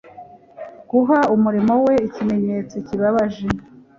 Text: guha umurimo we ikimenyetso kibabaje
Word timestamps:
guha 0.91 1.19
umurimo 1.35 1.73
we 1.85 1.93
ikimenyetso 2.07 2.75
kibabaje 2.87 3.45